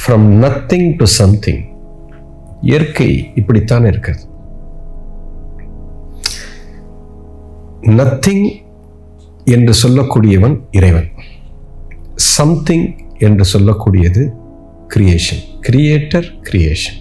[0.00, 1.62] From nothing to something
[2.62, 4.24] இயற்கை இப்படித்தான் இருக்கிறது.
[7.98, 8.46] நத்திங்
[9.44, 11.08] என்று சொல்லக்கூடியவன் இறைவன்.
[12.36, 12.86] சம்திங்
[13.18, 14.22] என்று சொல்லக்கூடியது
[14.94, 16.98] creation creator creation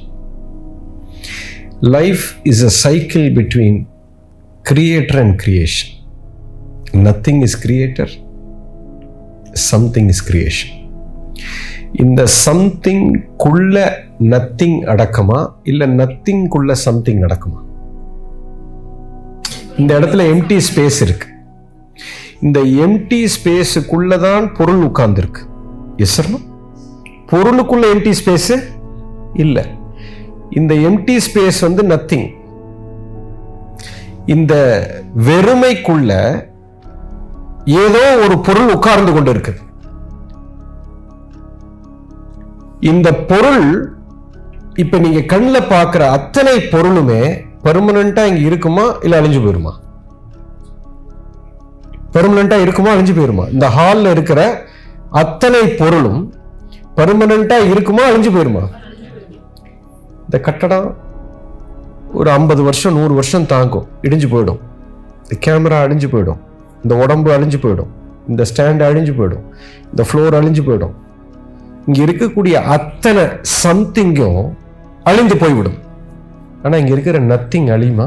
[1.95, 3.79] life is a cycle between
[4.69, 5.91] creator and creation
[7.07, 8.13] nothing is creator
[9.69, 10.73] something is creation
[11.93, 15.47] இந்த சம்திங் குள்ள நத்திங் அடக்கமா?
[15.63, 17.67] இல்ல நத்திங்குள்ள சம்திங் அடக்குமா
[19.77, 21.27] இந்த இடத்துல எம்டி ஸ்பேஸ் இருக்கு.
[22.41, 25.41] இந்த எம்டி ஸ்பேஸுக்குள்ள தான் பொருள் உட்கார்ந்துருக்கு.
[25.97, 26.21] எஸ்
[27.27, 28.63] பொருளுக்குள்ள எம்டி ஸ்பேஸ்
[29.33, 29.65] இல்ல.
[30.49, 32.27] இந்த எம்டி ஸ்பேஸ் வந்து நத்திங்
[34.25, 34.53] இந்த
[35.15, 36.11] வெறுமைக்குள்ள
[37.65, 39.67] ஏதோ ஒரு பொருள் உட்கார்ந்து கொண்டு இருக்குது
[42.79, 43.97] இந்த பொருள்
[44.75, 49.71] இப்ப நீங்க கண்ணில் பார்க்குற அத்தனை பொருளுமே பெர்மனண்டா இங்க இருக்குமா இல்ல அழிஞ்சு போயிருமா?
[52.13, 53.51] பெர்மனண்டா இருக்குமா அழிஞ்சு போயிருமா?
[53.51, 54.65] இந்த ஹால்ல இருக்கிற
[55.09, 56.33] அத்தனை பொருளும்
[56.95, 58.63] பெர்மனண்டா இருக்குமா அழிஞ்சு போயிருமா?
[60.23, 60.97] இந்த கட்டடம்
[62.13, 64.59] ஒரு ஐம்பது வருஷம் நூறு வருஷம் தாங்கும் இடிஞ்சு போயிடும்.
[65.23, 66.37] இந்த கேமரா அழிஞ்சு போயிடும்.
[66.83, 67.87] இந்த உடம்பு அழிஞ்சு போயிடும்.
[68.27, 69.43] இந்த ஸ்டாண்ட் அழிஞ்சு போயிடும்.
[69.89, 70.93] இந்த ஃப்ளோர் அழிஞ்சு போயிடும்.
[71.88, 73.24] இங்க இருக்கக்கூடிய அத்தனை
[73.62, 74.42] சம்திங்கும்
[75.10, 75.80] அழிந்து போய்விடும்
[76.62, 78.06] ஆனா இங்க இருக்கிற நத்திங் அழியுமா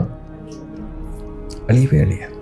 [1.71, 2.33] அழியவே அழியாது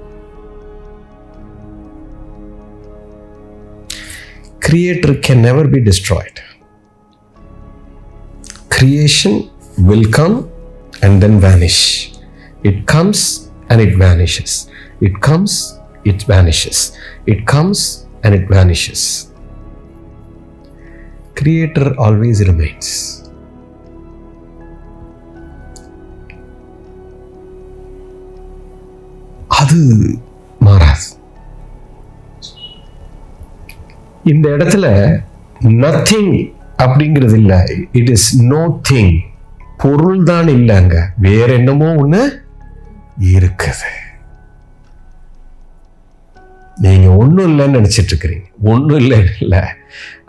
[4.67, 6.37] creator can never be destroyed
[8.75, 9.33] creation
[9.89, 10.35] will come
[11.03, 11.79] and then vanish
[12.63, 13.19] it comes
[13.69, 14.53] and it vanishes
[15.01, 15.53] it comes
[16.03, 16.79] it vanishes
[17.33, 17.79] it comes
[18.23, 19.01] and it vanishes
[21.40, 22.90] creator always remains.
[29.60, 29.80] அது
[30.66, 31.06] மாறாது.
[34.32, 34.86] இந்த இடத்துல
[35.82, 36.32] நத்திங்
[36.84, 37.54] அப்படிங்கிறது இல்ல.
[37.92, 39.16] இட் இஸ் நோ திங்
[39.82, 42.22] பொருள் தான் இல்லைங்க வேற என்னமோ ஒன்று
[43.32, 43.90] இருக்குது.
[46.86, 48.46] நீங்க ஒன்றும் இல்லைன்னு நினைச்சிட்டு இருக்கிறீங்க.
[48.72, 49.62] ஒன்றும் இல்லை இல்லை.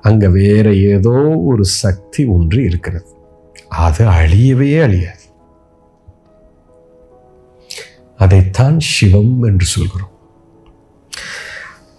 [0.01, 1.15] அங்கே வேற ஏதோ
[1.49, 3.09] ஒரு சக்தி ஒன்று இருக்கிறது.
[3.67, 5.25] அது அழியவே அழியாது.
[8.17, 10.11] அதைத்தான் சிவம் என்று சொல்கிறோம்.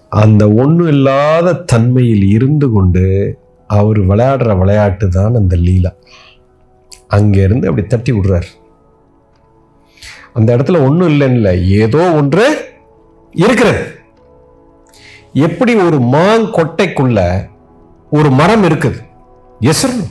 [0.08, 3.04] அந்த ஒன்றும் இல்லாத தன்மையில் இருந்து கொண்டு
[3.66, 5.92] அவர் விளையாடுற விளையாட்டு தான் அந்த லீலா.
[7.08, 8.50] அங்கேருந்து அப்படி தட்டி விடுறார்.
[10.32, 12.46] அந்த இடத்துல ஒன்றும் இல்லைன்னு ஏதோ ஒன்று
[13.34, 13.82] இருக்கிறது.
[15.32, 17.20] எப்படி ஒரு மாங்கொட்டைக்குள்ள
[18.16, 18.98] ஒரு மரம் இருக்குது.
[19.70, 20.10] எசரணும்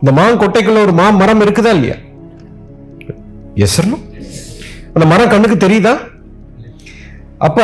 [0.00, 1.96] இந்த மாங்கொட்டைக்குள்ள ஒரு மா மரம் இருக்குதா இல்லையா?
[3.64, 4.04] எசரணும்
[4.94, 5.94] அந்த மரம் கண்ணுக்கு தெரியுதா?
[7.46, 7.60] அப்ப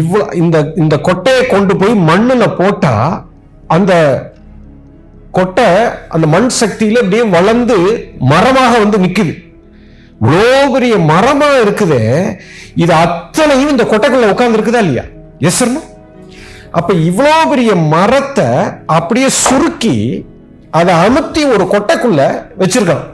[0.00, 2.92] இவ்வளோ இந்த இந்த கொட்டையை கொண்டு போய் மண்ணுல போட்டா
[3.76, 3.92] அந்த
[5.38, 5.66] கொட்டை
[6.14, 7.76] அந்த மண் சக்தியில அப்படியே வளர்ந்து
[8.32, 9.34] மரமாக வந்து நிக்குது.
[10.22, 12.02] இவ்வளோ பெரிய மரமா இருக்குதே.
[12.82, 15.04] இது அத்தனையும் இந்த கொட்டைக்குள்ள உட்கார்ந்து இருக்குதா இல்லையா?
[15.48, 15.62] எஸ்
[16.74, 18.48] அப்ப இவ்வளோ பெரிய மரத்தை
[18.86, 19.94] அப்படியே சுருக்கி
[20.70, 22.20] அதை அமுத்தி ஒரு கொட்டைக்குள்ள
[22.58, 23.06] வச்சிருக்கான்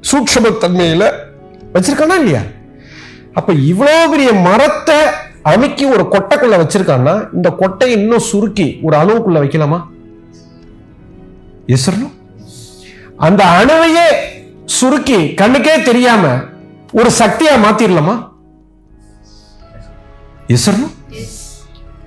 [0.00, 1.04] சூட்சம தன்மையில
[1.74, 2.42] வச்சிருக்கானா இல்லையா?
[3.34, 4.98] அப்ப இவ்வளோ பெரிய மரத்தை
[5.42, 9.78] அமுக்கி ஒரு கொட்டைக்குள்ள வச்சிருக்கான்னா இந்த கொட்டை இன்னும் சுருக்கி ஒரு அணுவுக்குள்ள வைக்கலாமா?
[11.68, 12.14] எசரணும்
[13.18, 14.06] அந்த அணுவையே
[14.78, 16.24] சுருக்கி கண்ணுக்கே தெரியாம
[16.92, 18.14] ஒரு சக்தியா மாத்திரலாமா?
[20.48, 20.94] எசரணும்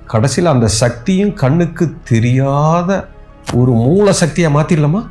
[0.07, 3.07] கடைசியில் அந்த சக்தியும் கண்ணுக்கு தெரியாத
[3.53, 5.01] ஒரு மூல சக்தியா மாத்திரலாமா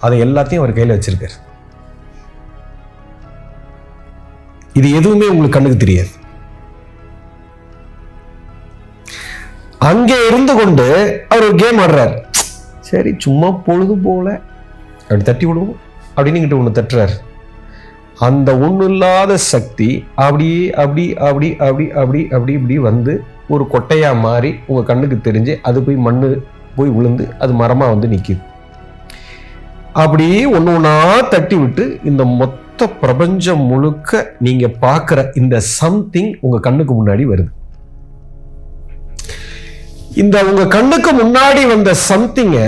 [0.00, 1.36] அதை எல்லாத்தையும் அவர் கையில வச்சிருக்காரு.
[4.72, 6.08] இது எதுவுமே உங்களுக்கு கண்ணுக்கு தெரியாது.
[9.78, 10.86] அங்கே இருந்து கொண்டு
[11.28, 12.16] அவர் ஒரு கேம் ஆடுறார்.
[12.80, 14.40] சரி சும்மா பொழுது போல.
[15.02, 15.76] அப்படி தட்டி விடுவோம்.
[16.16, 17.14] அப்படின்னு கிட்ட ஒன்று தட்டுறார்.
[18.18, 23.14] அந்த ஒன்றும் இல்லாத சக்தி அப்படியே அப்படி அப்படி அப்படி அப்படி அப்படி இப்படி வந்து
[23.48, 26.28] ஒரு கொட்டையா மாறி உங்க கண்ணுக்கு தெரிஞ்சு அது போய் மண்ணு
[26.76, 28.40] போய் விழுந்து அது மரமா வந்து நிக்குது.
[29.94, 30.94] அப்படியே ஒன்று ஒன்றா
[31.28, 37.50] தட்டி விட்டு இந்த மொத்த பிரபஞ்சம் முழுக்க நீங்க பார்க்குற இந்த சம்திங் உங்க கண்ணுக்கு முன்னாடி வருது.
[40.14, 42.58] இந்த உங்க கண்ணுக்கு முன்னாடி வந்த சம்திங்க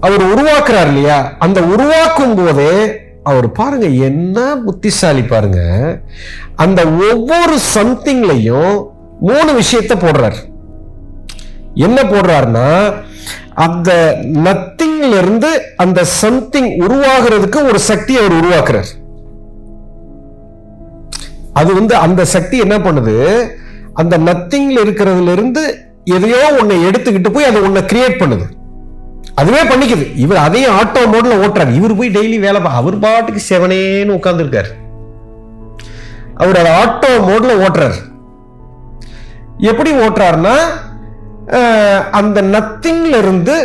[0.00, 1.18] அவர் உருவாக்குறார் இல்லையா?
[1.38, 2.72] அந்த உருவாக்கும் போதே
[3.24, 5.60] அவர் பாருங்க என்ன புத்திசாலி பாருங்க.
[6.64, 6.80] அந்த
[7.10, 8.74] ஒவ்வொரு சம்திங்லையும்
[9.20, 10.38] மூணு விஷயத்த போடுறார்.
[11.86, 12.68] என்ன போடுறாருன்னா
[13.66, 13.90] அந்த
[14.46, 18.90] நத்திங்ல இருந்து அந்த சம்திங் உருவாகிறதுக்கு ஒரு சக்தி அவர் உருவாக்குறார்.
[21.52, 23.16] அது வந்து அந்த சக்தி என்ன பண்ணுது?
[23.92, 25.62] அந்த நத்திங்ல இருக்கிறதுல இருந்து
[26.16, 28.46] எதையோ ஒன்னை எடுத்துக்கிட்டு போய் அதை ஒன்னை கிரியேட் பண்ணுது.
[29.40, 30.04] அதுவே பண்ணிக்குது.
[30.24, 31.72] இவர் அதையும் ஆட்டோ மோட்ல ஓட்டுறாரு.
[31.78, 34.70] இவர் போய் டெய்லி வேலை அவர் பாட்டுக்கு செவனேன்னு உட்காந்துருக்காரு
[36.42, 37.98] அவர் அதை ஆட்டோ மோட்ல ஓட்டுறாரு.
[39.70, 40.56] எப்படி ஓட்டுறாருன்னா
[42.18, 43.56] அந்த நத்திங்ல இருந்து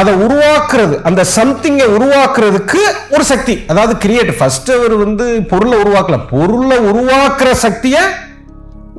[0.00, 2.80] அதை உருவாக்குறது அந்த சம்திங்கை உருவாக்குறதுக்கு
[3.14, 3.54] ஒரு சக்தி.
[3.70, 6.18] அதாவது கிரியேட் ஃபர்ஸ்ட் அவர் வந்து பொருளை உருவாக்கல.
[6.34, 8.02] பொருளை உருவாக்குற சக்தியை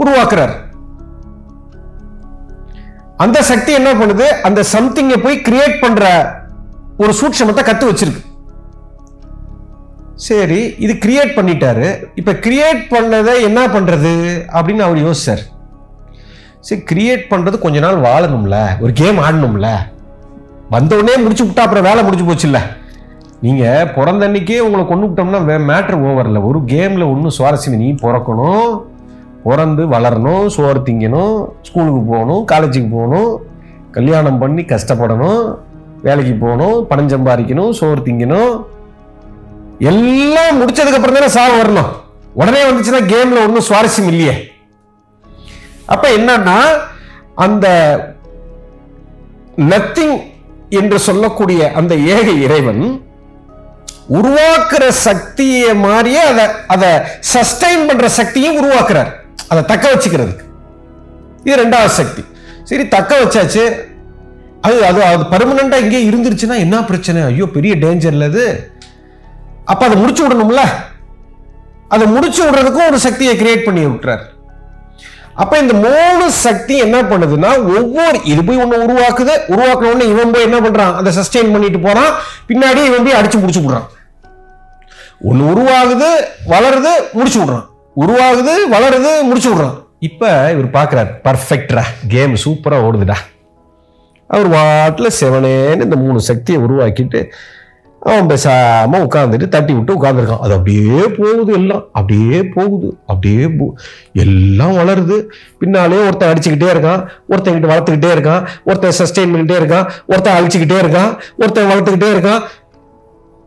[0.03, 0.55] உருவாக்குறாரு.
[3.23, 4.27] அந்த சக்தி என்ன பண்ணுது?
[4.47, 6.03] அந்த சம்திங்கை போய் கிரியேட் பண்ற
[6.97, 8.21] ஒரு சூட்சமத்தை கத்து வச்சிருக்கு.
[10.15, 11.87] சரி இது கிரியேட் பண்ணிட்டாரு.
[12.15, 14.13] இப்ப கிரியேட் பண்ணதை என்ன பண்றது?
[14.53, 15.43] அப்படின்னு அவர் யோசிச்சார்.
[16.59, 18.57] சரி கிரியேட் பண்றது கொஞ்ச நாள் வாழணும்ல.
[18.79, 19.69] ஒரு கேம் ஆடணும்ல.
[20.69, 22.59] வந்தவுடனே முடிச்சு விட்டா அப்புறம் வேலை முடிஞ்சு போச்சுல்ல.
[23.41, 25.39] நீங்க பிறந்த அன்னைக்கே உங்களை கொண்டு விட்டோம்னா
[25.69, 28.81] மேட்ரு ஓவர்ல ஒரு கேம்ல ஒன்றும் சுவாரஸ்யம் நீ பிறக்கணும்.
[29.45, 31.35] பிறந்து வளரணும் சோறு திங்கணும்
[31.67, 33.31] ஸ்கூலுக்கு போகணும் காலேஜுக்கு போகணும்
[33.95, 35.43] கல்யாணம் பண்ணி கஷ்டப்படணும்
[36.05, 38.53] வேலைக்கு போகணும் பணம் சம்பாதிக்கணும் சோறு திங்கணும்.
[39.91, 41.91] எல்லாம் முடிச்சதுக்கப்புறம் தானே சாவு வரணும்.
[42.39, 44.35] உடனே வந்துச்சுன்னா கேமில் ஒன்றும் சுவாரஸ்யம் இல்லையே.
[45.93, 46.57] அப்போ என்னன்னா
[47.45, 47.67] அந்த
[49.71, 50.17] நத்திங்
[50.79, 52.83] என்று சொல்லக்கூடிய அந்த ஏக இறைவன்
[54.19, 56.91] உருவாக்குற சக்தியை மாதிரியே அதை அதை
[57.33, 59.11] சஸ்டைன் பண்ற சக்தியும் உருவாக்குறார்.
[59.51, 60.45] அதை தக்க வச்சுக்கிறதுக்கு.
[61.43, 62.23] இது ரெண்டாவது சக்தி.
[62.63, 63.63] சரி தக்க வச்சாச்சு.
[64.61, 67.21] அது அது அது பர்மனெண்ட்டாக இங்கே இருந்துருச்சுன்னா என்ன பிரச்சனை?
[67.29, 68.43] ஐயோ பெரிய டேஞ்சர்ல அது.
[69.65, 70.63] அப்போ அதை முடிச்சு விடணும்ல?
[71.87, 74.23] அதை முடிச்சு விடுறதுக்கும் ஒரு சக்தியை கிரியேட் பண்ணி விட்டுறாரு.
[75.33, 79.33] அப்ப இந்த மூணு சக்தி என்ன பண்ணுதுன்னா ஒவ்வொரு இது போய் ஒன்று உருவாக்குது.
[79.53, 80.95] உருவாக்கணும்னு உடனே இவன் போய் என்ன பண்றான்?
[80.95, 82.11] அதை சஸ்டெயின் பண்ணிட்டு போறான்.
[82.49, 83.87] பின்னாடி இவன் போய் அடிச்சு முடிச்சு விடுறான்.
[85.29, 86.09] ஒன்று உருவாகுது
[86.53, 87.67] வளருது முடிச்சு விடுறான்.
[87.95, 93.15] உருவாகுது வளருது முடிச்சு விடுறோம் இப்போ இவர் பார்க்குறார் பர்ஃபெக்டா கேம் சூப்பராக ஓடுதுடா.
[94.27, 97.29] அவர் வாட்டில் செவனேன்னு இந்த மூணு சக்தியை உருவாக்கிட்டு
[97.99, 101.85] அவன் பேசாமல் உட்காந்துட்டு தட்டி விட்டு உட்காந்துருக்கான் அது அப்படியே போகுது எல்லாம்.
[101.91, 103.73] அப்படியே போகுது அப்படியே போ-
[104.13, 105.29] எல்லாம் வளருது.
[105.59, 111.17] பின்னாலே ஒருத்தன் அடிச்சுக்கிட்டே இருக்கான் ஒருத்தன் கிட்ட வளர்த்துக்கிட்டே இருக்கான் ஒருத்தன் சஸ்டெயின் பண்ணிக்கிட்டே இருக்கான் ஒருத்தன் அழிச்சுக்கிட்டே இருக்கான்
[111.37, 112.41] ஒருத்தன் வளர்த்துக்கிட்டே இருக்கான்.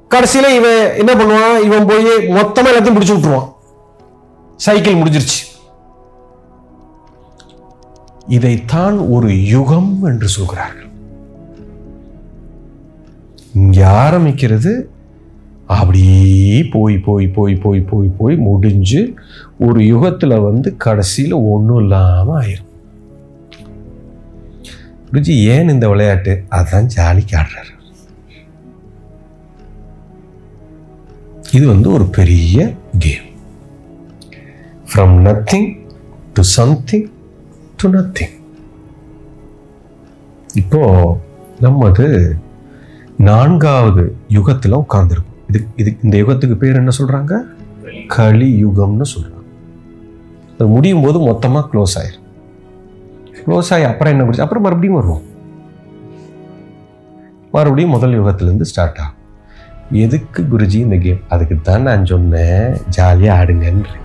[0.08, 1.64] கடைசியில் இவன் என்ன பண்ணுவான்?
[1.64, 3.52] இவன் போய் மொத்தமாக எல்லாத்தையும் பிடிச்சி விட்ருவான்
[4.56, 5.42] சைக்கிள் முடிஞ்சிருச்சு.
[8.28, 10.88] இதைத்தான் ஒரு யுகம் என்று சொல்கிறார்கள்.
[13.54, 14.82] இங்க ஆரம்பிக்கிறது
[15.66, 19.14] அப்படியே போய் போய் போய் போய் போய் போய் முடிஞ்சு
[19.58, 22.70] ஒரு யுகத்துல வந்து கடைசியில ஒண்ணும் இல்லாம ஆயிரும்.
[25.12, 26.44] குருஜி ஏன் இந்த விளையாட்டு?
[26.50, 27.72] அதான் ஜாலிக்கு ஆடுறாரு.
[31.52, 33.32] இது வந்து ஒரு பெரிய game.
[34.94, 35.66] From nothing
[36.34, 37.06] to something
[37.80, 38.34] to nothing
[40.60, 40.80] இப்போ
[41.64, 42.04] நம்மது
[43.28, 44.04] நான்காவது
[44.36, 45.38] யுகத்தில் உட்கார்ந்துருக்கும்.
[45.48, 47.40] இது இது இந்த யுகத்துக்கு பேர் என்ன சொல்கிறாங்க
[48.14, 49.48] களி யுகம்னு சொல்கிறாங்க
[50.52, 52.28] அது முடியும் போது மொத்தமாக க்ளோஸ் ஆயிரும்.
[53.44, 55.24] க்ளோஸ் ஆகி அப்புறம் என்ன பிடிச்சி அப்புறம் மறுபடியும் வருவோம்.
[57.56, 59.20] மறுபடியும் முதல் யுகத்திலேருந்து ஸ்டார்ட் ஆகும்.
[60.04, 64.00] எதுக்கு குருஜி இந்த கேம் அதுக்கு தான் நான் சொன்னேன் ஜாலியாக ஆடுங்கன்றேன்